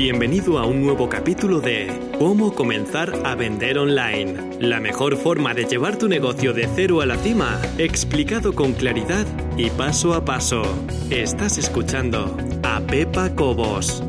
Bienvenido 0.00 0.60
a 0.60 0.64
un 0.64 0.80
nuevo 0.80 1.08
capítulo 1.08 1.60
de 1.60 2.12
Cómo 2.20 2.54
comenzar 2.54 3.12
a 3.26 3.34
vender 3.34 3.78
online. 3.78 4.56
La 4.60 4.78
mejor 4.78 5.16
forma 5.16 5.54
de 5.54 5.64
llevar 5.64 5.98
tu 5.98 6.08
negocio 6.08 6.52
de 6.52 6.68
cero 6.72 7.00
a 7.00 7.06
la 7.06 7.16
cima, 7.16 7.60
explicado 7.78 8.54
con 8.54 8.74
claridad 8.74 9.26
y 9.56 9.70
paso 9.70 10.14
a 10.14 10.24
paso. 10.24 10.62
Estás 11.10 11.58
escuchando 11.58 12.36
a 12.62 12.78
Pepa 12.78 13.34
Cobos. 13.34 14.04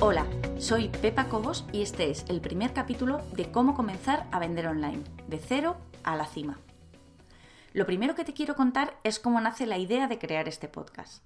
Hola, 0.00 0.26
soy 0.58 0.90
Pepa 0.90 1.30
Cobos 1.30 1.64
y 1.72 1.80
este 1.80 2.10
es 2.10 2.26
el 2.28 2.42
primer 2.42 2.74
capítulo 2.74 3.22
de 3.34 3.50
Cómo 3.50 3.74
comenzar 3.74 4.26
a 4.30 4.38
vender 4.38 4.66
online, 4.66 5.04
de 5.26 5.38
cero 5.38 5.78
a 6.04 6.16
la 6.16 6.26
cima. 6.26 6.58
Lo 7.72 7.86
primero 7.86 8.14
que 8.14 8.26
te 8.26 8.34
quiero 8.34 8.56
contar 8.56 8.94
es 9.04 9.20
cómo 9.20 9.40
nace 9.40 9.64
la 9.64 9.78
idea 9.78 10.06
de 10.06 10.18
crear 10.18 10.48
este 10.48 10.68
podcast. 10.68 11.22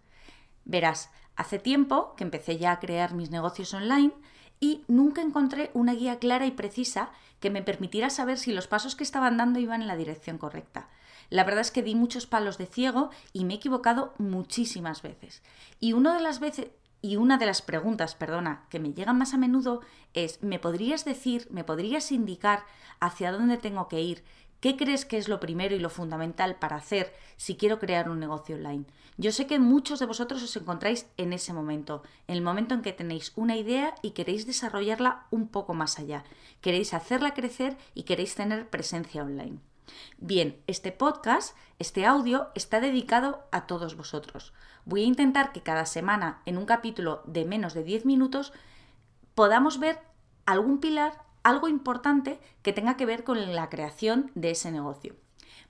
Verás, 0.65 1.11
hace 1.37 1.59
tiempo 1.59 2.15
que 2.17 2.25
empecé 2.25 2.59
ya 2.59 2.73
a 2.73 2.81
crear 2.81 3.15
mis 3.15 3.31
negocios 3.31 3.73
online 3.75 4.13
y 4.61 4.85
nunca 4.87 5.23
encontré 5.23 5.71
una 5.75 5.95
guía 5.95 6.19
clara 6.19 6.47
y 6.47 6.53
precisa 6.53 7.11
que 7.41 7.51
me 7.51 7.63
permitiera 7.63 8.11
saber 8.11 8.39
si 8.39 8.53
los 8.53 8.69
pasos 8.69 8.95
que 8.95 9.05
estaban 9.05 9.37
dando 9.37 9.59
iban 9.59 9.83
en 9.83 9.89
la 9.89 9.97
dirección 9.97 10.39
correcta. 10.39 10.89
La 11.31 11.45
verdad 11.45 11.63
es 11.63 11.71
que 11.71 11.83
di 11.83 11.95
muchos 11.95 12.27
palos 12.27 12.59
de 12.59 12.67
ciego 12.67 13.11
y 13.33 13.45
me 13.45 13.55
he 13.55 13.57
equivocado 13.57 14.15
muchísimas 14.19 15.03
veces. 15.03 15.43
Y 15.81 15.95
una 15.95 16.15
de 16.15 16.21
las 16.21 16.41
veces 16.41 16.69
y 17.01 17.17
una 17.17 17.37
de 17.37 17.47
las 17.47 17.63
preguntas, 17.63 18.15
perdona, 18.15 18.65
que 18.71 18.79
me 18.79 18.93
llegan 18.93 19.19
más 19.19 19.35
a 19.35 19.39
menudo 19.39 19.81
es 20.15 20.41
¿me 20.43 20.61
podrías 20.61 21.05
decir, 21.05 21.49
me 21.51 21.65
podrías 21.65 22.13
indicar 22.13 22.65
hacia 23.01 23.33
dónde 23.33 23.57
tengo 23.57 23.89
que 23.89 24.01
ir? 24.01 24.25
¿Qué 24.63 24.77
crees 24.77 25.05
que 25.05 25.19
es 25.19 25.27
lo 25.27 25.41
primero 25.41 25.75
y 25.75 25.81
lo 25.81 25.91
fundamental 25.91 26.55
para 26.55 26.77
hacer 26.77 27.13
si 27.37 27.57
quiero 27.57 27.81
crear 27.81 28.09
un 28.09 28.21
negocio 28.21 28.55
online? 28.55 28.85
Yo 29.17 29.33
sé 29.33 29.49
que 29.49 29.59
muchos 29.59 29.99
de 29.99 30.07
vosotros 30.07 30.41
os 30.41 30.57
encontráis 30.57 31.09
en 31.17 31.33
ese 31.33 31.53
momento, 31.53 32.05
en 32.29 32.37
el 32.37 32.43
momento 32.43 32.73
en 32.73 32.83
que 32.83 32.93
tenéis 32.93 33.33
una 33.35 33.57
idea 33.57 33.93
y 34.03 34.13
queréis 34.13 34.47
desarrollarla 34.47 35.27
un 35.33 35.49
poco 35.49 35.75
más 35.75 35.99
allá, 35.99 36.23
queréis 36.61 36.95
hacerla 36.95 37.35
crecer 37.35 37.77
y 37.93 38.05
queréis 38.05 38.37
tener 38.37 38.71
presencia 38.71 39.25
online. 39.25 39.59
Bien, 40.19 40.63
este 40.69 40.93
podcast, 40.93 41.57
este 41.81 42.07
audio, 42.07 42.47
está 42.55 42.79
dedicado 42.79 43.43
a 43.51 43.67
todos 43.67 43.97
vosotros. 43.97 44.53
Voy 44.85 45.03
a 45.03 45.07
intentar 45.07 45.51
que 45.51 45.65
cada 45.65 45.87
semana, 45.87 46.41
en 46.47 46.57
un 46.57 46.67
capítulo 46.67 47.25
de 47.27 47.45
menos 47.45 47.75
de 47.75 47.83
10 47.83 48.07
minutos, 48.07 48.53
podamos 49.35 49.81
ver 49.81 49.99
algún 50.47 50.79
pilar, 50.79 51.25
algo 51.43 51.69
importante 51.69 52.41
que 52.63 52.73
tenga 52.73 52.97
que 52.97 53.07
ver 53.07 53.25
con 53.25 53.55
la 53.55 53.69
creación 53.69 54.31
de 54.35 54.51
ese 54.51 54.71
negocio. 54.71 55.15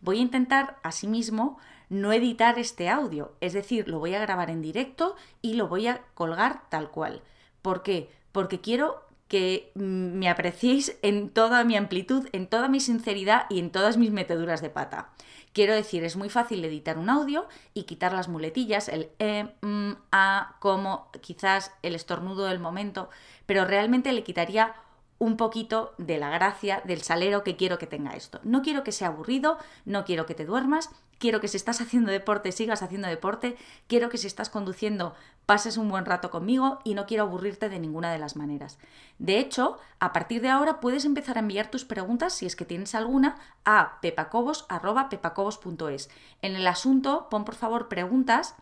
Voy 0.01 0.19
a 0.19 0.23
intentar, 0.23 0.79
asimismo, 0.83 1.59
no 1.89 2.12
editar 2.12 2.59
este 2.59 2.89
audio, 2.89 3.34
es 3.41 3.53
decir, 3.53 3.89
lo 3.89 3.98
voy 3.98 4.14
a 4.14 4.20
grabar 4.20 4.51
en 4.51 4.62
directo 4.62 5.14
y 5.42 5.55
lo 5.55 5.69
voy 5.69 5.87
a 5.87 6.03
colgar 6.14 6.62
tal 6.70 6.91
cual. 6.91 7.23
¿Por 7.61 7.83
qué? 7.83 8.11
Porque 8.33 8.61
quiero 8.61 9.05
que 9.29 9.70
me 9.75 10.29
apreciéis 10.29 10.98
en 11.01 11.31
toda 11.31 11.64
mi 11.64 11.77
amplitud, 11.77 12.29
en 12.33 12.47
toda 12.48 12.69
mi 12.69 12.81
sinceridad 12.81 13.47
y 13.48 13.61
en 13.61 13.70
todas 13.70 13.97
mis 13.97 14.11
meteduras 14.11 14.61
de 14.61 14.69
pata. 14.69 15.11
Quiero 15.55 15.75
decir, 15.75 16.05
es 16.05 16.17
muy 16.17 16.29
fácil 16.29 16.64
editar 16.64 16.98
un 16.98 17.09
audio 17.09 17.47
y 17.73 17.84
quitar 17.84 18.12
las 18.12 18.29
muletillas, 18.29 18.89
el 18.89 19.11
e, 19.19 19.55
m, 19.62 19.97
a, 20.11 20.57
como, 20.61 21.11
quizás 21.20 21.73
el 21.83 21.95
estornudo 21.95 22.45
del 22.45 22.59
momento, 22.59 23.09
pero 23.47 23.64
realmente 23.64 24.12
le 24.12 24.23
quitaría 24.23 24.75
un 25.23 25.37
poquito 25.37 25.95
de 25.98 26.19
la 26.19 26.31
gracia, 26.31 26.83
del 26.84 27.03
salero 27.03 27.45
que 27.45 27.55
quiero 27.55 27.78
que 27.78 27.87
tenga 27.87 28.17
esto. 28.17 28.41
No 28.42 28.61
quiero 28.61 28.83
que 28.83 28.91
sea 28.91 29.06
aburrido, 29.06 29.56
no 29.84 30.05
quiero 30.05 30.27
que 30.27 30.34
te 30.34 30.45
duermas, 30.45 30.91
quiero 31.19 31.41
que 31.41 31.47
si 31.47 31.56
estás 31.56 31.81
haciendo 31.81 32.11
deporte 32.11 32.51
sigas 32.51 32.83
haciendo 32.83 33.06
deporte, 33.06 33.56
quiero 33.87 34.09
que 34.09 34.19
si 34.19 34.27
estás 34.27 34.51
conduciendo 34.51 35.14
pases 35.47 35.77
un 35.77 35.89
buen 35.89 36.06
rato 36.06 36.33
conmigo 36.33 36.81
y 36.83 36.95
no 36.95 37.06
quiero 37.06 37.23
aburrirte 37.23 37.69
de 37.69 37.79
ninguna 37.79 38.11
de 38.11 38.19
las 38.19 38.34
maneras. 38.34 38.81
De 39.20 39.39
hecho, 39.39 39.79
a 40.01 40.12
partir 40.12 40.42
de 40.42 40.48
ahora 40.48 40.81
puedes 40.81 41.05
empezar 41.05 41.36
a 41.36 41.41
enviar 41.41 41.70
tus 41.70 41.84
preguntas, 41.84 42.33
si 42.33 42.45
es 42.45 42.57
que 42.57 42.64
tienes 42.64 42.97
alguna, 42.97 43.36
a 43.64 44.01
pepacobos.es. 44.01 46.11
En 46.42 46.57
el 46.57 46.67
asunto, 46.67 47.29
pon 47.30 47.45
por 47.45 47.55
favor 47.55 47.86
preguntas 47.86 48.57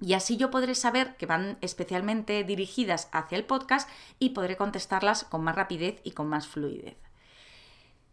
y 0.00 0.14
así 0.14 0.36
yo 0.36 0.50
podré 0.50 0.74
saber 0.74 1.16
que 1.16 1.26
van 1.26 1.58
especialmente 1.60 2.42
dirigidas 2.44 3.08
hacia 3.12 3.36
el 3.36 3.44
podcast 3.44 3.88
y 4.18 4.30
podré 4.30 4.56
contestarlas 4.56 5.24
con 5.24 5.44
más 5.44 5.56
rapidez 5.56 6.00
y 6.04 6.12
con 6.12 6.28
más 6.28 6.48
fluidez. 6.48 6.96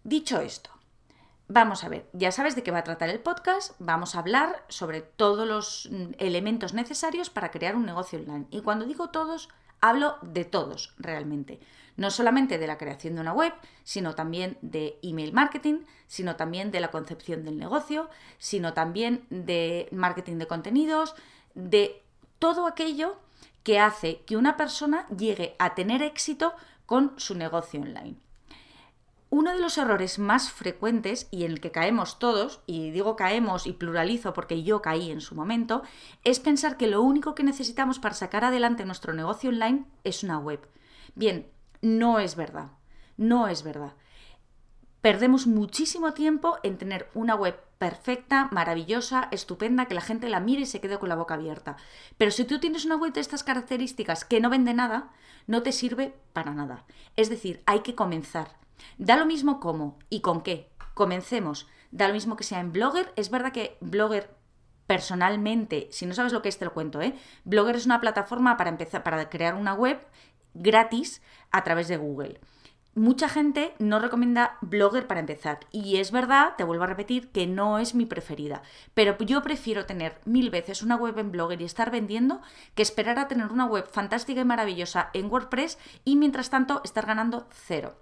Dicho 0.04 0.40
esto, 0.40 0.70
vamos 1.48 1.84
a 1.84 1.90
ver, 1.90 2.10
ya 2.14 2.32
sabes 2.32 2.56
de 2.56 2.64
qué 2.64 2.72
va 2.72 2.80
a 2.80 2.84
tratar 2.84 3.10
el 3.10 3.20
podcast, 3.20 3.74
vamos 3.80 4.16
a 4.16 4.20
hablar 4.20 4.66
sobre 4.68 5.02
todos 5.02 5.48
los 5.48 5.90
mm, 5.92 6.14
elementos 6.18 6.74
necesarios 6.74 7.30
para 7.30 7.52
crear 7.52 7.76
un 7.76 7.86
negocio 7.86 8.20
online. 8.20 8.48
Y 8.52 8.62
cuando 8.62 8.86
digo 8.86 9.10
todos, 9.10 9.50
hablo 9.82 10.18
de 10.22 10.46
todos 10.46 10.94
realmente. 10.98 11.60
No 11.96 12.12
solamente 12.12 12.60
de 12.60 12.68
la 12.68 12.78
creación 12.78 13.16
de 13.16 13.22
una 13.22 13.34
web, 13.34 13.54
sino 13.84 14.14
también 14.14 14.58
de 14.62 15.00
email 15.02 15.34
marketing, 15.34 15.86
sino 16.06 16.36
también 16.36 16.70
de 16.70 16.80
la 16.80 16.92
concepción 16.92 17.44
del 17.44 17.58
negocio, 17.58 18.10
sino 18.38 18.74
también 18.74 19.26
de 19.30 19.90
marketing 19.92 20.38
de 20.38 20.48
contenidos, 20.48 21.16
de 21.58 22.04
todo 22.38 22.68
aquello 22.68 23.18
que 23.64 23.80
hace 23.80 24.22
que 24.22 24.38
una 24.38 24.56
persona 24.56 25.08
llegue 25.10 25.56
a 25.60 25.76
tener 25.76 26.02
éxito 26.02 26.54
con 26.86 27.14
su 27.18 27.36
negocio 27.36 27.82
online. 27.82 28.16
Uno 29.30 29.52
de 29.52 29.60
los 29.60 29.78
errores 29.78 30.20
más 30.20 30.52
frecuentes 30.52 31.28
y 31.32 31.44
en 31.44 31.52
el 31.52 31.60
que 31.60 31.72
caemos 31.72 32.20
todos, 32.20 32.62
y 32.66 32.92
digo 32.92 33.18
caemos 33.18 33.68
y 33.68 33.74
pluralizo 33.74 34.34
porque 34.34 34.64
yo 34.64 34.82
caí 34.82 35.12
en 35.12 35.20
su 35.20 35.36
momento, 35.36 35.82
es 36.24 36.40
pensar 36.40 36.78
que 36.78 36.88
lo 36.88 37.02
único 37.02 37.36
que 37.36 37.44
necesitamos 37.44 38.00
para 38.00 38.16
sacar 38.16 38.46
adelante 38.46 38.86
nuestro 38.86 39.14
negocio 39.14 39.50
online 39.50 39.84
es 40.06 40.24
una 40.24 40.40
web. 40.40 40.66
Bien, 41.16 41.50
no 41.82 42.20
es 42.20 42.36
verdad, 42.36 42.70
no 43.18 43.48
es 43.50 43.64
verdad. 43.64 43.94
Perdemos 45.02 45.46
muchísimo 45.46 46.14
tiempo 46.14 46.58
en 46.64 46.78
tener 46.78 47.10
una 47.14 47.36
web 47.36 47.56
perfecta, 47.78 48.50
maravillosa, 48.52 49.28
estupenda, 49.32 49.86
que 49.86 49.94
la 49.94 50.02
gente 50.02 50.28
la 50.28 50.40
mire 50.40 50.62
y 50.62 50.66
se 50.66 50.82
quede 50.82 50.98
con 50.98 51.10
la 51.10 51.16
boca 51.16 51.36
abierta. 51.36 51.78
Pero 52.18 52.32
si 52.32 52.46
tú 52.46 52.60
tienes 52.60 52.86
una 52.86 52.96
web 52.96 53.14
de 53.14 53.22
estas 53.22 53.44
características 53.44 54.26
que 54.26 54.40
no 54.40 54.50
vende 54.50 54.74
nada, 54.74 55.12
no 55.46 55.62
te 55.62 55.72
sirve 55.72 56.16
para 56.34 56.54
nada. 56.54 56.86
Es 57.16 57.30
decir, 57.30 57.62
hay 57.68 57.82
que 57.82 57.96
comenzar. 57.96 58.58
Da 58.98 59.16
lo 59.18 59.26
mismo 59.26 59.60
cómo 59.60 60.00
y 60.10 60.22
con 60.22 60.42
qué. 60.42 60.70
Comencemos. 60.96 61.68
Da 61.92 62.08
lo 62.08 62.16
mismo 62.16 62.36
que 62.36 62.44
sea 62.44 62.60
en 62.60 62.72
Blogger. 62.72 63.14
Es 63.16 63.30
verdad 63.30 63.52
que 63.52 63.78
Blogger 63.80 64.36
personalmente, 64.88 65.90
si 65.92 66.06
no 66.08 66.16
sabes 66.16 66.34
lo 66.34 66.42
que 66.42 66.50
es, 66.50 66.58
te 66.58 66.66
lo 66.66 66.74
cuento, 66.74 67.02
¿eh? 67.02 67.14
Blogger 67.44 67.76
es 67.76 67.86
una 67.86 68.02
plataforma 68.02 68.58
para 68.58 68.72
empezar, 68.72 69.04
para 69.04 69.30
crear 69.30 69.54
una 69.54 69.74
web 69.74 70.00
gratis 70.54 71.22
a 71.52 71.64
través 71.64 71.88
de 71.88 71.98
Google 71.98 72.40
mucha 72.98 73.30
gente 73.30 73.74
no 73.80 74.00
recomienda 74.00 74.58
Blogger 74.62 75.08
para 75.08 75.20
empezar. 75.20 75.60
Y 75.72 75.98
es 75.98 76.12
verdad, 76.12 76.56
te 76.58 76.64
vuelvo 76.64 76.84
a 76.84 76.88
repetir, 76.88 77.30
que 77.30 77.48
no 77.48 77.80
es 77.80 77.96
mi 77.96 78.06
preferida. 78.06 78.64
Pero 78.94 79.18
yo 79.20 79.42
prefiero 79.44 79.86
tener 79.86 80.20
mil 80.26 80.50
veces 80.50 80.82
una 80.82 80.96
web 80.96 81.18
en 81.20 81.32
Blogger 81.32 81.62
y 81.62 81.66
estar 81.66 81.92
vendiendo 81.92 82.42
que 82.76 82.82
esperar 82.82 83.20
a 83.20 83.28
tener 83.28 83.52
una 83.52 83.66
web 83.66 83.88
fantástica 83.90 84.42
y 84.42 84.46
maravillosa 84.46 85.10
en 85.14 85.32
WordPress 85.32 85.78
y 86.04 86.16
mientras 86.16 86.50
tanto 86.50 86.82
estar 86.84 87.06
ganando 87.06 87.48
cero. 87.52 87.96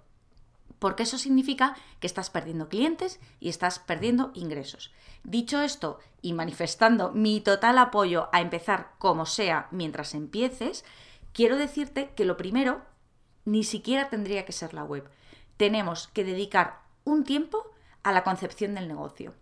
Porque 0.78 1.04
eso 1.04 1.18
significa 1.18 1.76
que 2.00 2.06
estás 2.06 2.30
perdiendo 2.30 2.68
clientes 2.68 3.20
y 3.40 3.48
estás 3.48 3.78
perdiendo 3.78 4.30
ingresos. 4.34 4.92
Dicho 5.24 5.60
esto 5.60 5.98
y 6.22 6.32
manifestando 6.32 7.12
mi 7.12 7.40
total 7.40 7.78
apoyo 7.78 8.28
a 8.32 8.40
empezar 8.40 8.92
como 8.98 9.26
sea 9.26 9.68
mientras 9.70 10.14
empieces, 10.14 10.84
quiero 11.32 11.56
decirte 11.56 12.12
que 12.14 12.24
lo 12.24 12.36
primero 12.36 12.82
ni 13.46 13.64
siquiera 13.64 14.10
tendría 14.10 14.44
que 14.44 14.52
ser 14.52 14.74
la 14.74 14.84
web. 14.84 15.08
Tenemos 15.56 16.08
que 16.08 16.24
dedicar 16.24 16.80
un 17.04 17.24
tiempo 17.24 17.64
a 18.02 18.12
la 18.12 18.22
concepción 18.22 18.74
del 18.74 18.88
negocio. 18.88 19.32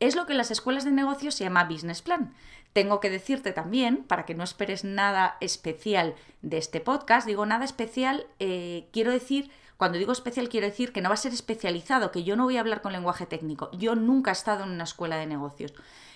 Es 0.00 0.16
lo 0.16 0.26
que 0.26 0.32
en 0.32 0.38
las 0.38 0.50
escuelas 0.50 0.84
de 0.84 0.90
negocios 0.90 1.36
se 1.36 1.44
llama 1.44 1.64
business 1.64 2.02
plan. 2.02 2.34
Tengo 2.72 3.00
que 3.00 3.08
decirte 3.08 3.52
también, 3.52 4.04
para 4.04 4.24
que 4.24 4.34
no 4.34 4.44
esperes 4.44 4.84
nada 4.84 5.36
especial 5.40 6.14
de 6.42 6.58
este 6.58 6.80
podcast, 6.80 7.26
digo 7.26 7.46
nada 7.46 7.64
especial, 7.64 8.26
eh, 8.40 8.88
quiero 8.92 9.12
decir, 9.12 9.50
cuando 9.76 9.98
digo 9.98 10.12
especial 10.12 10.48
quiero 10.48 10.66
decir 10.66 10.92
que 10.92 11.02
no 11.02 11.08
va 11.08 11.14
a 11.14 11.18
ser 11.18 11.32
especializado, 11.32 12.10
que 12.10 12.24
yo 12.24 12.34
no 12.34 12.44
voy 12.44 12.56
a 12.56 12.60
hablar 12.60 12.82
con 12.82 12.92
lenguaje 12.92 13.26
técnico. 13.26 13.70
Yo 13.72 13.94
nunca 13.94 14.30
he 14.30 14.32
estado 14.32 14.64
en 14.64 14.70
una 14.70 14.84
escuela 14.84 15.16
de 15.16 15.26
negocios. 15.26 15.74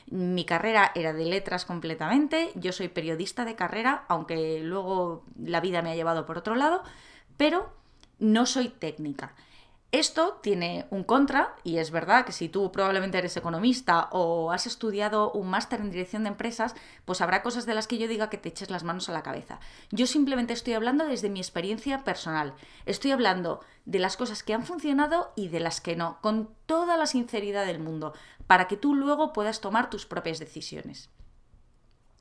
Mi 0.09 0.45
carrera 0.45 0.93
era 0.95 1.13
de 1.13 1.25
letras 1.25 1.65
completamente, 1.65 2.53
yo 2.55 2.73
soy 2.73 2.89
periodista 2.89 3.45
de 3.45 3.57
carrera, 3.57 4.05
aunque 4.09 4.61
luego 4.63 5.25
la 5.39 5.61
vida 5.61 5.83
me 5.83 5.91
ha 5.91 5.97
llevado 5.97 6.27
por 6.27 6.39
otro 6.39 6.55
lado, 6.55 6.83
pero 7.37 7.73
no 8.19 8.47
soy 8.47 8.69
técnica. 8.69 9.35
Esto 9.93 10.41
tiene 10.43 10.87
un 10.91 11.05
contra, 11.05 11.55
y 11.63 11.79
es 11.79 11.91
verdad 11.91 12.27
que 12.27 12.33
si 12.33 12.49
tú 12.49 12.73
probablemente 12.73 13.19
eres 13.19 13.37
economista 13.37 14.09
o 14.11 14.51
has 14.51 14.67
estudiado 14.67 15.31
un 15.31 15.49
máster 15.49 15.81
en 15.81 15.91
dirección 15.91 16.25
de 16.25 16.29
empresas, 16.29 16.75
pues 17.05 17.21
habrá 17.21 17.43
cosas 17.43 17.67
de 17.67 17.75
las 17.75 17.87
que 17.87 17.97
yo 17.97 18.09
diga 18.09 18.29
que 18.29 18.37
te 18.37 18.49
eches 18.49 18.69
las 18.69 18.83
manos 18.83 19.09
a 19.09 19.13
la 19.13 19.23
cabeza. 19.23 19.61
Yo 19.91 20.07
simplemente 20.07 20.53
estoy 20.53 20.75
hablando 20.75 21.07
desde 21.07 21.31
mi 21.31 21.39
experiencia 21.39 22.03
personal. 22.05 22.55
Estoy 22.85 23.13
hablando 23.13 23.61
de 23.85 24.01
las 24.01 24.17
cosas 24.17 24.43
que 24.43 24.55
han 24.55 24.65
funcionado 24.65 25.33
y 25.37 25.49
de 25.49 25.61
las 25.61 25.81
que 25.81 25.95
no, 25.95 26.19
con 26.21 26.51
toda 26.67 26.97
la 26.97 27.07
sinceridad 27.07 27.65
del 27.65 27.79
mundo, 27.79 28.13
para 28.49 28.67
que 28.67 28.77
tú 28.77 28.95
luego 28.95 29.33
puedas 29.33 29.61
tomar 29.61 29.89
tus 29.89 30.05
propias 30.05 30.41
decisiones. 30.41 31.11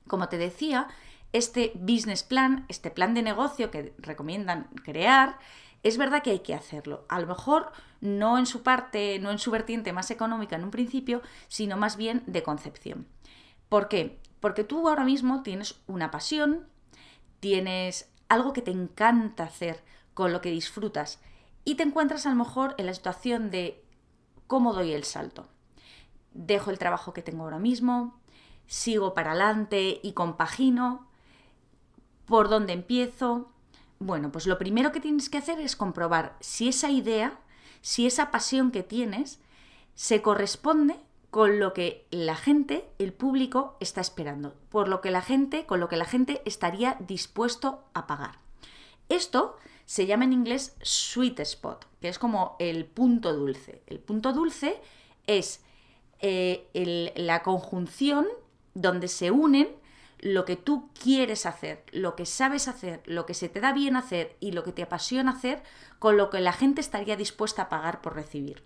Como 0.07 0.29
te 0.29 0.38
decía, 0.38 0.88
este 1.37 1.73
business 1.75 2.23
plan, 2.23 2.65
este 2.69 2.91
plan 2.91 3.13
de 3.13 3.21
negocio 3.21 3.69
que 3.69 3.93
recomiendan 3.97 4.69
crear, 4.83 5.37
es 5.83 5.97
verdad 5.97 6.23
que 6.23 6.31
hay 6.31 6.39
que 6.39 6.55
hacerlo. 6.55 7.05
A 7.09 7.19
lo 7.19 7.27
mejor 7.27 7.73
no 7.99 8.37
en 8.37 8.45
su 8.45 8.63
parte, 8.63 9.19
no 9.19 9.31
en 9.31 9.39
su 9.39 9.51
vertiente 9.51 9.91
más 9.91 10.11
económica 10.11 10.55
en 10.55 10.63
un 10.63 10.71
principio, 10.71 11.21
sino 11.49 11.75
más 11.75 11.97
bien 11.97 12.23
de 12.25 12.41
concepción. 12.41 13.05
¿Por 13.67 13.89
qué? 13.89 14.17
Porque 14.39 14.63
tú 14.63 14.87
ahora 14.87 15.03
mismo 15.03 15.43
tienes 15.43 15.81
una 15.87 16.09
pasión, 16.09 16.69
tienes 17.41 18.09
algo 18.29 18.53
que 18.53 18.61
te 18.61 18.71
encanta 18.71 19.43
hacer, 19.43 19.83
con 20.13 20.31
lo 20.31 20.39
que 20.39 20.51
disfrutas, 20.51 21.19
y 21.65 21.75
te 21.75 21.83
encuentras 21.83 22.25
a 22.25 22.29
lo 22.29 22.35
mejor 22.35 22.75
en 22.77 22.85
la 22.85 22.93
situación 22.93 23.51
de 23.51 23.83
cómo 24.47 24.73
doy 24.73 24.93
el 24.93 25.03
salto. 25.03 25.49
Dejo 26.31 26.71
el 26.71 26.79
trabajo 26.79 27.11
que 27.11 27.21
tengo 27.21 27.43
ahora 27.43 27.59
mismo, 27.59 28.21
sigo 28.67 29.13
para 29.13 29.31
adelante 29.31 29.99
y 30.01 30.13
compagino, 30.13 31.04
por 32.25 32.50
dónde 32.50 32.74
empiezo. 32.74 33.50
Bueno, 34.00 34.31
pues 34.31 34.48
lo 34.48 34.57
primero 34.57 34.92
que 34.92 35.00
tienes 35.00 35.30
que 35.30 35.38
hacer 35.38 35.60
es 35.60 35.75
comprobar 35.75 36.36
si 36.39 36.68
esa 36.68 36.89
idea, 36.89 37.39
si 37.81 38.06
esa 38.07 38.31
pasión 38.31 38.72
que 38.72 38.83
tienes, 38.83 39.39
se 39.94 40.22
corresponde 40.22 40.98
con 41.30 41.60
lo 41.60 41.74
que 41.74 42.07
la 42.12 42.36
gente, 42.36 42.89
el 42.98 43.12
público, 43.12 43.75
está 43.80 44.00
esperando, 44.01 44.56
por 44.69 44.88
lo 44.88 45.01
que 45.01 45.12
la 45.12 45.22
gente, 45.22 45.66
con 45.66 45.80
lo 45.80 45.89
que 45.89 45.98
la 45.98 46.06
gente 46.06 46.42
estaría 46.45 46.98
dispuesto 47.01 47.83
a 47.94 48.07
pagar. 48.07 48.39
Esto 49.10 49.57
se 49.86 50.06
llama 50.06 50.24
en 50.25 50.33
inglés 50.33 50.75
sweet 50.81 51.39
spot, 51.42 51.86
que 52.01 52.10
es 52.10 52.19
como 52.19 52.56
el 52.60 52.86
punto 52.86 53.33
dulce. 53.33 53.81
El 53.88 54.00
punto 54.00 54.33
dulce 54.33 54.81
es 55.27 55.62
eh, 56.19 57.13
la 57.16 57.44
conjunción 57.44 58.27
donde 58.74 59.07
se 59.07 59.31
unen 59.31 59.68
lo 60.19 60.45
que 60.45 60.56
tú 60.56 60.89
quieres 61.00 61.45
hacer, 61.45 61.83
lo 61.91 62.15
que 62.15 62.25
sabes 62.25 62.67
hacer, 62.67 63.01
lo 63.06 63.25
que 63.25 63.33
se 63.33 63.50
te 63.50 63.59
da 63.59 63.73
bien 63.73 63.95
hacer 63.95 64.35
y 64.39 64.51
lo 64.51 64.63
que 64.63 64.71
te 64.71 64.83
apasiona 64.83 65.31
hacer 65.31 65.62
con 66.00 66.17
lo 66.17 66.29
que 66.29 66.39
la 66.39 66.53
gente 66.53 66.81
estaría 66.81 67.15
dispuesta 67.15 67.63
a 67.63 67.69
pagar 67.69 68.01
por 68.01 68.15
recibir. 68.15 68.63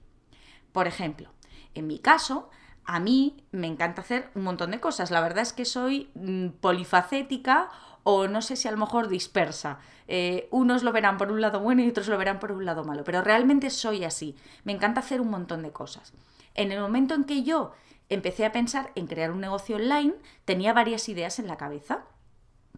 Por 0.72 0.88
ejemplo, 0.88 1.30
en 1.74 1.88
mi 1.88 2.00
caso, 2.00 2.50
a 2.86 3.00
mí 3.00 3.44
me 3.51 3.68
encanta 3.68 4.01
hacer 4.01 4.30
un 4.36 4.44
montón 4.44 4.72
de 4.72 4.80
cosas. 4.80 5.12
La 5.12 5.22
verdad 5.22 5.44
es 5.44 5.54
que 5.54 5.66
soy 5.66 6.10
mm, 6.16 6.48
polifacética 6.60 7.69
o 8.04 8.28
no 8.28 8.42
sé 8.42 8.56
si 8.56 8.68
a 8.68 8.72
lo 8.72 8.78
mejor 8.78 9.07
dispersa. 9.07 9.80
Eh, 10.07 10.48
unos 10.51 10.84
lo 10.84 10.92
verán 10.92 11.18
por 11.18 11.31
un 11.31 11.42
lado 11.42 11.60
bueno 11.60 11.84
y 11.84 11.90
otros 11.90 12.07
lo 12.07 12.18
verán 12.18 12.40
por 12.40 12.51
un 12.51 12.66
lado 12.66 12.84
malo, 12.84 13.04
pero 13.04 13.22
realmente 13.22 13.69
soy 13.69 14.04
así. 14.04 14.36
Me 14.63 14.72
encanta 14.72 15.01
hacer 15.01 15.22
un 15.22 15.30
montón 15.30 15.62
de 15.62 15.72
cosas. 15.72 16.13
En 16.56 16.72
el 16.72 16.80
momento 16.80 17.13
en 17.13 17.25
que 17.25 17.44
yo 17.44 17.74
empecé 18.10 18.46
a 18.46 18.52
pensar 18.52 18.92
en 18.96 19.08
crear 19.08 19.32
un 19.32 19.40
negocio 19.40 19.76
online, 19.76 20.14
tenía 20.46 20.74
varias 20.74 21.08
ideas 21.10 21.40
en 21.40 21.48
la 21.48 21.58
cabeza. 21.58 22.06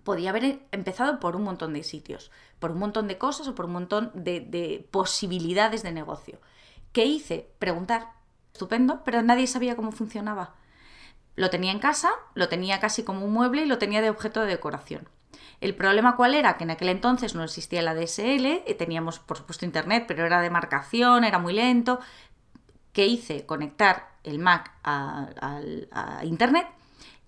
Podía 0.03 0.31
haber 0.31 0.59
empezado 0.71 1.19
por 1.19 1.35
un 1.35 1.43
montón 1.43 1.73
de 1.73 1.83
sitios, 1.83 2.31
por 2.59 2.71
un 2.71 2.79
montón 2.79 3.07
de 3.07 3.17
cosas 3.17 3.47
o 3.47 3.55
por 3.55 3.65
un 3.65 3.73
montón 3.73 4.11
de, 4.13 4.87
posibilidades 4.91 5.83
de 5.83 5.91
negocio. 5.91 6.39
¿Qué 6.91 7.05
hice? 7.05 7.51
Preguntar. 7.59 8.13
Estupendo, 8.51 9.01
pero 9.05 9.21
nadie 9.21 9.47
sabía 9.47 9.77
cómo 9.77 9.93
funcionaba. 9.93 10.55
Lo 11.35 11.49
tenía 11.49 11.71
en 11.71 11.79
casa, 11.79 12.11
lo 12.35 12.49
tenía 12.49 12.81
casi 12.81 13.03
como 13.03 13.25
un 13.25 13.31
mueble 13.31 13.61
y 13.61 13.65
lo 13.65 13.77
tenía 13.77 14.01
de 14.01 14.09
objeto 14.09 14.41
de 14.41 14.47
decoración. 14.47 15.07
El 15.61 15.75
problema 15.75 16.17
cuál 16.17 16.33
era? 16.33 16.57
Que 16.57 16.65
en 16.65 16.71
aquel 16.71 16.89
entonces 16.89 17.33
no 17.33 17.43
existía 17.43 17.81
la 17.81 17.95
DSL, 17.95 18.63
eh, 18.65 18.75
teníamos 18.77 19.19
por 19.19 19.37
supuesto 19.37 19.63
internet, 19.63 20.05
pero 20.07 20.25
era 20.25 20.41
de 20.41 20.49
marcación, 20.49 21.23
era 21.23 21.39
muy 21.39 21.53
lento. 21.53 21.99
¿Qué 22.91 23.05
hice? 23.05 23.45
Conectar 23.45 24.10
el 24.23 24.39
Mac 24.39 24.71
a, 24.83 25.29
Internet 26.23 26.67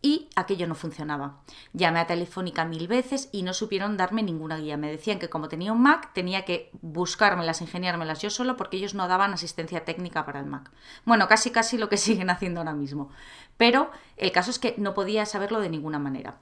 y 0.01 0.28
aquello 0.36 0.68
no 0.68 0.75
funcionaba. 0.75 1.38
Llamé 1.72 2.00
a 2.01 2.07
Telefónica 2.07 2.66
mil 2.66 2.90
veces 2.90 3.30
y 3.31 3.44
no 3.44 3.54
supieron 3.54 3.95
darme 3.95 4.22
ninguna 4.22 4.57
guía. 4.57 4.75
Me 4.75 4.92
decían 4.92 5.18
que 5.18 5.30
como 5.30 5.48
tenía 5.48 5.72
un 5.72 5.81
Mac 5.81 6.12
tenía 6.13 6.44
que 6.44 6.69
buscármelas, 6.81 7.62
ingeniármelas 7.62 8.22
yo 8.22 8.30
solo 8.30 8.57
porque 8.57 8.78
ellos 8.78 8.95
no 8.95 9.07
daban 9.07 9.34
asistencia 9.34 9.86
técnica 9.86 10.25
para 10.25 10.42
el 10.42 10.45
Mac. 10.45 10.72
Bueno, 11.06 11.30
casi 11.30 11.51
casi 11.51 11.78
lo 11.78 11.88
que 11.88 11.98
siguen 11.98 12.30
haciendo 12.30 12.60
ahora 12.60 12.74
mismo. 12.74 13.10
Pero 13.56 13.92
el 14.18 14.31
caso 14.31 14.51
es 14.51 14.60
que 14.60 14.75
no 14.78 14.94
podía 14.94 15.25
saberlo 15.25 15.62
de 15.62 15.69
ninguna 15.69 16.00
manera. 16.00 16.38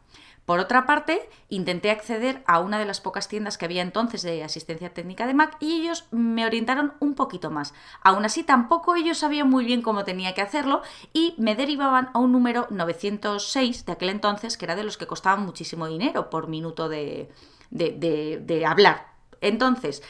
Por 0.45 0.59
otra 0.59 0.85
parte, 0.85 1.29
intenté 1.49 1.91
acceder 1.91 2.43
a 2.47 2.59
una 2.59 2.79
de 2.79 2.85
las 2.85 2.99
pocas 2.99 3.27
tiendas 3.27 3.57
que 3.57 3.65
había 3.65 3.83
entonces 3.83 4.23
de 4.23 4.43
asistencia 4.43 4.93
técnica 4.93 5.27
de 5.27 5.35
Mac 5.35 5.55
y 5.59 5.81
ellos 5.81 6.05
me 6.11 6.45
orientaron 6.45 6.93
un 6.99 7.13
poquito 7.13 7.51
más. 7.51 7.73
Aún 8.01 8.25
así, 8.25 8.43
tampoco 8.43 8.95
ellos 8.95 9.19
sabían 9.19 9.49
muy 9.49 9.65
bien 9.65 9.81
cómo 9.81 10.03
tenía 10.03 10.33
que 10.33 10.41
hacerlo 10.41 10.81
y 11.13 11.35
me 11.37 11.55
derivaban 11.55 12.09
a 12.13 12.19
un 12.19 12.31
número 12.31 12.67
906 12.71 13.85
de 13.85 13.91
aquel 13.91 14.09
entonces, 14.09 14.57
que 14.57 14.65
era 14.65 14.75
de 14.75 14.83
los 14.83 14.97
que 14.97 15.07
costaban 15.07 15.45
muchísimo 15.45 15.87
dinero 15.87 16.29
por 16.31 16.47
minuto 16.47 16.89
de, 16.89 17.29
de, 17.69 18.65
hablar. 18.65 19.13
Entonces, 19.41 20.01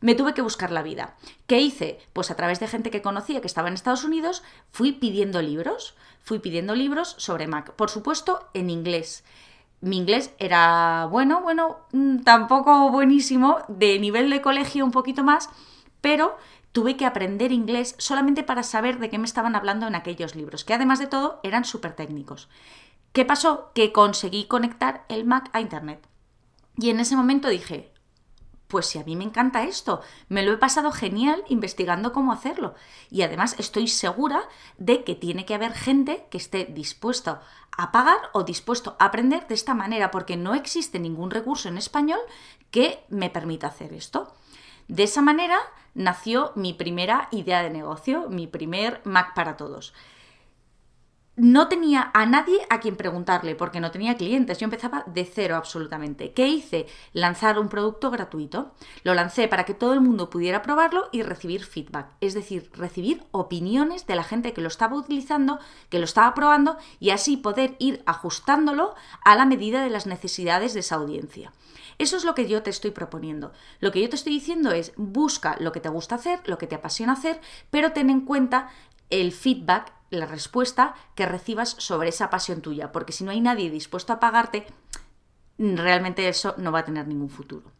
me 0.00 0.14
tuve 0.14 0.34
que 0.34 0.42
buscar 0.42 0.70
la 0.70 0.82
vida. 0.82 1.16
¿Qué 1.46 1.60
hice? 1.60 1.98
Pues 2.14 2.30
a 2.30 2.36
través 2.36 2.58
de 2.58 2.68
gente 2.68 2.90
que 2.90 3.02
conocía 3.02 3.40
que 3.42 3.46
estaba 3.46 3.68
en 3.68 3.74
Estados 3.74 4.04
Unidos, 4.04 4.42
fui 4.70 4.92
pidiendo 4.92 5.42
libros. 5.42 5.94
Fui 6.22 6.38
pidiendo 6.38 6.74
libros 6.74 7.14
sobre 7.18 7.46
Mac. 7.46 7.72
Por 7.72 7.90
supuesto, 7.90 8.48
en 8.54 8.70
inglés 8.70 9.24
mi 9.84 9.98
inglés 9.98 10.32
era 10.38 11.06
bueno, 11.10 11.42
bueno, 11.42 11.78
mm, 11.92 12.18
tampoco 12.20 12.90
buenísimo, 12.90 13.58
de 13.68 13.98
nivel 13.98 14.30
de 14.30 14.40
colegio 14.40 14.84
un 14.84 14.90
poquito 14.90 15.22
más, 15.22 15.50
pero 16.00 16.36
tuve 16.72 16.96
que 16.96 17.06
aprender 17.06 17.52
inglés 17.52 17.94
solamente 17.98 18.42
para 18.42 18.62
saber 18.62 18.98
de 18.98 19.10
qué 19.10 19.18
me 19.18 19.26
estaban 19.26 19.54
hablando 19.54 19.86
en 19.86 19.94
aquellos 19.94 20.34
libros, 20.34 20.64
que 20.64 20.74
además 20.74 20.98
de 20.98 21.06
todo 21.06 21.38
eran 21.42 21.64
súper 21.64 21.94
técnicos. 21.94 22.48
¿Qué 23.12 23.24
pasó? 23.24 23.70
Que 23.74 23.92
conseguí 23.92 24.46
conectar 24.46 25.04
el 25.08 25.24
Mac 25.24 25.48
a 25.52 25.60
Internet. 25.60 26.04
Y 26.76 26.90
en 26.90 26.98
ese 26.98 27.14
momento 27.14 27.48
dije, 27.48 27.93
pues 28.74 28.86
si 28.86 28.98
a 28.98 29.04
mí 29.04 29.14
me 29.14 29.22
encanta 29.22 29.62
esto, 29.62 30.00
me 30.28 30.42
lo 30.42 30.52
he 30.52 30.56
pasado 30.56 30.90
genial 30.90 31.44
investigando 31.46 32.12
cómo 32.12 32.32
hacerlo. 32.32 32.74
Y 33.08 33.22
además 33.22 33.54
estoy 33.60 33.86
segura 33.86 34.48
de 34.78 35.04
que 35.04 35.14
tiene 35.14 35.44
que 35.46 35.54
haber 35.54 35.74
gente 35.74 36.26
que 36.28 36.38
esté 36.38 36.64
dispuesta 36.64 37.40
a 37.78 37.92
pagar 37.92 38.18
o 38.32 38.42
dispuesto 38.42 38.96
a 38.98 39.04
aprender 39.04 39.46
de 39.46 39.54
esta 39.54 39.74
manera, 39.74 40.10
porque 40.10 40.36
no 40.36 40.54
existe 40.54 40.98
ningún 40.98 41.30
recurso 41.30 41.68
en 41.68 41.78
español 41.78 42.18
que 42.72 43.04
me 43.10 43.30
permita 43.30 43.68
hacer 43.68 43.92
esto. 43.92 44.34
De 44.88 45.04
esa 45.04 45.22
manera 45.22 45.60
nació 45.94 46.50
mi 46.56 46.72
primera 46.72 47.28
idea 47.30 47.62
de 47.62 47.70
negocio, 47.70 48.28
mi 48.28 48.48
primer 48.48 49.02
Mac 49.04 49.34
para 49.34 49.56
todos 49.56 49.94
no 51.36 51.66
tenía 51.66 52.10
a 52.14 52.26
nadie 52.26 52.58
a 52.70 52.78
quien 52.78 52.96
preguntarle 52.96 53.56
porque 53.56 53.80
no 53.80 53.90
tenía 53.90 54.16
clientes. 54.16 54.58
Yo 54.58 54.64
empezaba 54.64 55.04
de 55.06 55.24
cero 55.24 55.56
absolutamente. 55.56 56.32
¿Qué 56.32 56.46
hice? 56.46 56.86
Lanzar 57.12 57.58
un 57.58 57.68
producto 57.68 58.10
gratuito. 58.10 58.72
Lo 59.02 59.14
lancé 59.14 59.48
para 59.48 59.64
que 59.64 59.74
todo 59.74 59.94
el 59.94 60.00
mundo 60.00 60.30
pudiera 60.30 60.62
probarlo 60.62 61.08
y 61.10 61.22
recibir 61.22 61.64
feedback. 61.64 62.06
Es 62.20 62.34
decir, 62.34 62.70
recibir 62.74 63.24
opiniones 63.32 64.06
de 64.06 64.14
la 64.14 64.22
gente 64.22 64.52
que 64.52 64.60
lo 64.60 64.68
estaba 64.68 64.96
utilizando, 64.96 65.58
que 65.88 65.98
lo 65.98 66.04
estaba 66.04 66.34
probando 66.34 66.76
y 67.00 67.10
así 67.10 67.36
poder 67.36 67.74
ir 67.80 68.02
ajustándolo 68.06 68.94
a 69.24 69.34
la 69.34 69.44
medida 69.44 69.82
de 69.82 69.90
las 69.90 70.06
necesidades 70.06 70.72
de 70.72 70.80
esa 70.80 70.96
audiencia. 70.96 71.52
Eso 71.98 72.16
es 72.16 72.24
lo 72.24 72.34
que 72.34 72.48
yo 72.48 72.62
te 72.62 72.70
estoy 72.70 72.90
proponiendo. 72.92 73.52
Lo 73.80 73.92
que 73.92 74.00
yo 74.00 74.08
te 74.08 74.16
estoy 74.16 74.32
diciendo 74.32 74.70
es 74.72 74.92
busca 74.96 75.56
lo 75.60 75.72
que 75.72 75.80
te 75.80 75.88
gusta 75.88 76.16
hacer, 76.16 76.40
lo 76.46 76.58
que 76.58 76.66
te 76.66 76.74
apasiona 76.74 77.12
hacer, 77.12 77.40
pero 77.70 77.92
ten 77.92 78.10
en 78.10 78.20
cuenta 78.20 78.68
el 79.10 79.32
feedback 79.32 79.92
la 80.14 80.26
respuesta 80.26 80.94
que 81.14 81.26
recibas 81.26 81.76
sobre 81.78 82.08
esa 82.08 82.30
pasión 82.30 82.60
tuya, 82.60 82.92
porque 82.92 83.12
si 83.12 83.24
no 83.24 83.30
hay 83.30 83.40
nadie 83.40 83.70
dispuesto 83.70 84.12
a 84.12 84.20
pagarte, 84.20 84.66
realmente 85.58 86.28
eso 86.28 86.54
no 86.58 86.72
va 86.72 86.80
a 86.80 86.84
tener 86.84 87.06
ningún 87.06 87.30
futuro. 87.30 87.72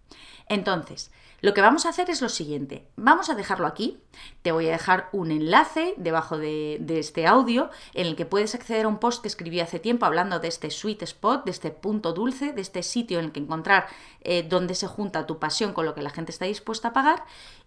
Entonces, 0.48 1.10
lo 1.40 1.52
que 1.52 1.60
vamos 1.60 1.84
a 1.84 1.90
hacer 1.90 2.08
es 2.08 2.22
lo 2.22 2.30
siguiente. 2.30 2.88
Vamos 2.96 3.28
a 3.28 3.34
dejarlo 3.34 3.66
aquí. 3.66 3.98
Te 4.42 4.52
voy 4.52 4.68
a 4.68 4.72
dejar 4.72 5.10
un 5.12 5.30
enlace 5.30 5.92
debajo 5.98 6.38
de, 6.38 6.82
este 6.88 7.26
audio 7.26 7.68
en 7.92 8.06
el 8.06 8.16
que 8.16 8.24
puedes 8.24 8.54
acceder 8.54 8.86
a 8.86 8.88
un 8.88 8.98
post 8.98 9.20
que 9.20 9.28
escribí 9.28 9.60
hace 9.60 9.78
tiempo 9.78 10.06
hablando 10.06 10.38
de 10.38 10.48
este 10.48 10.70
sweet 10.70 11.02
spot, 11.02 11.44
de 11.44 11.50
este 11.50 11.70
punto 11.70 12.14
dulce, 12.14 12.52
de 12.52 12.62
este 12.62 12.82
sitio 12.82 13.18
en 13.18 13.26
el 13.26 13.32
que 13.32 13.40
encontrar 13.40 13.88
eh, 14.22 14.42
dónde 14.48 14.74
se 14.74 14.86
junta 14.86 15.26
tu 15.26 15.38
pasión 15.38 15.74
con 15.74 15.84
lo 15.84 15.94
que 15.94 16.00
la 16.00 16.08
gente 16.08 16.30
está 16.30 16.46
dispuesta 16.46 16.88
a 16.88 16.92
pagar. 16.94 17.24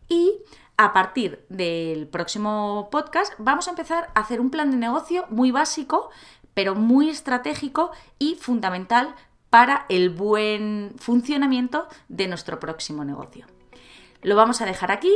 Y 0.08 0.42
a 0.78 0.94
partir 0.94 1.46
del 1.50 2.08
próximo 2.08 2.90
podcast 2.92 3.34
vamos 3.38 3.68
a 3.68 3.72
empezar 3.72 4.10
a 4.14 4.22
hacer 4.22 4.40
un 4.40 4.52
plan 4.52 4.72
de 4.72 4.78
negocio 4.78 5.26
muy 5.30 5.52
básico, 5.52 6.10
pero 6.54 6.76
muy 6.76 7.10
estratégico 7.10 7.92
y 8.20 8.36
fundamental 8.36 9.16
para 9.50 9.86
el 9.90 10.10
buen 10.10 10.94
funcionamiento 10.98 11.88
de 12.10 12.28
nuestro 12.28 12.60
próximo 12.60 13.04
negocio. 13.06 13.46
Lo 14.22 14.36
vamos 14.36 14.62
a 14.62 14.66
dejar 14.66 14.92
aquí, 14.92 15.14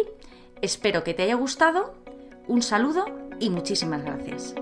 espero 0.61 1.03
que 1.03 1.13
te 1.13 1.23
haya 1.23 1.35
gustado, 1.35 1.93
un 2.47 2.61
saludo 2.61 3.05
y 3.39 3.49
muchísimas 3.49 4.03
gracias. 4.03 4.55